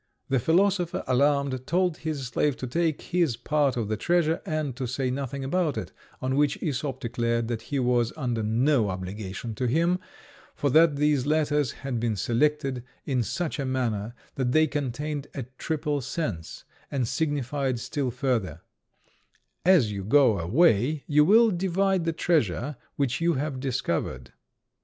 [0.29, 4.87] The philosopher, alarmed, told his slave to take his part of the treasure and to
[4.87, 5.91] say nothing about it;
[6.23, 9.99] on which Æsop declared that he was under no obligation to him,
[10.55, 15.43] for that these letters had been selected in such a manner that they contained a
[15.59, 18.61] triple sense, and signified still further,
[19.63, 24.33] "As you go away, you will divide the treasure which you have discovered."